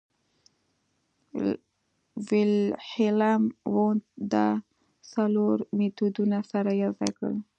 [2.27, 4.47] ویلهیلم وونت دا
[5.13, 7.35] څلور مېتودونه سره یوځای کړل